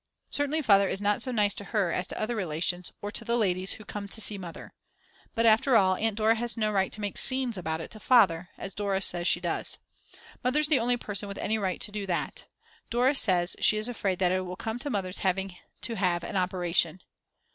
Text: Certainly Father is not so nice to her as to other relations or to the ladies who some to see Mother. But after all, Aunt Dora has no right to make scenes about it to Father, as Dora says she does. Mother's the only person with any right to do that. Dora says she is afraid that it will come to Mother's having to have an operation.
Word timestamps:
Certainly 0.31 0.63
Father 0.63 0.87
is 0.87 0.99
not 0.99 1.21
so 1.21 1.29
nice 1.31 1.53
to 1.53 1.63
her 1.65 1.91
as 1.91 2.07
to 2.07 2.19
other 2.19 2.35
relations 2.35 2.91
or 3.03 3.11
to 3.11 3.23
the 3.23 3.37
ladies 3.37 3.73
who 3.73 3.83
some 3.87 4.07
to 4.07 4.19
see 4.19 4.35
Mother. 4.35 4.73
But 5.35 5.45
after 5.45 5.75
all, 5.77 5.95
Aunt 5.95 6.15
Dora 6.15 6.33
has 6.37 6.57
no 6.57 6.71
right 6.71 6.91
to 6.93 7.01
make 7.01 7.19
scenes 7.19 7.55
about 7.55 7.81
it 7.81 7.91
to 7.91 7.99
Father, 7.99 8.49
as 8.57 8.73
Dora 8.73 8.99
says 9.03 9.27
she 9.27 9.39
does. 9.39 9.77
Mother's 10.43 10.69
the 10.69 10.79
only 10.79 10.97
person 10.97 11.27
with 11.27 11.37
any 11.37 11.59
right 11.59 11.79
to 11.81 11.91
do 11.91 12.07
that. 12.07 12.45
Dora 12.89 13.13
says 13.13 13.55
she 13.59 13.77
is 13.77 13.87
afraid 13.87 14.17
that 14.17 14.31
it 14.31 14.41
will 14.43 14.55
come 14.55 14.79
to 14.79 14.89
Mother's 14.89 15.19
having 15.19 15.55
to 15.81 15.93
have 15.97 16.23
an 16.23 16.35
operation. 16.35 17.01